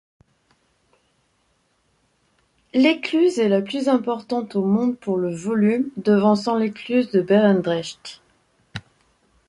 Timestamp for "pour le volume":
4.97-5.91